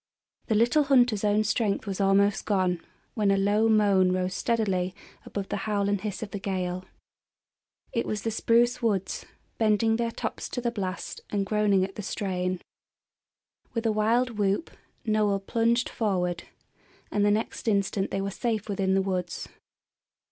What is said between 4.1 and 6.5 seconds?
rose steadily above the howl and hiss of the